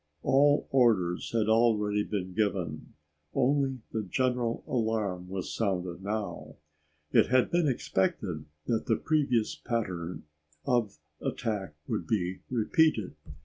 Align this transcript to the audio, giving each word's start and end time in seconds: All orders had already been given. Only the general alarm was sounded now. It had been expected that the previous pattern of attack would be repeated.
All 0.23 0.67
orders 0.71 1.31
had 1.31 1.47
already 1.47 2.03
been 2.03 2.33
given. 2.33 2.95
Only 3.35 3.81
the 3.91 4.01
general 4.01 4.63
alarm 4.65 5.27
was 5.29 5.53
sounded 5.53 6.01
now. 6.03 6.55
It 7.11 7.27
had 7.27 7.51
been 7.51 7.67
expected 7.67 8.45
that 8.65 8.87
the 8.87 8.95
previous 8.95 9.53
pattern 9.55 10.23
of 10.65 10.97
attack 11.21 11.75
would 11.87 12.07
be 12.07 12.39
repeated. 12.49 13.13